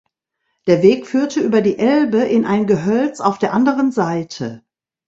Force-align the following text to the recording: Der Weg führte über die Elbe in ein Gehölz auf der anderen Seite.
Der 0.65 0.81
Weg 0.81 1.05
führte 1.05 1.41
über 1.41 1.61
die 1.61 1.77
Elbe 1.77 2.23
in 2.23 2.43
ein 2.43 2.65
Gehölz 2.65 3.19
auf 3.19 3.37
der 3.37 3.53
anderen 3.53 3.91
Seite. 3.91 4.63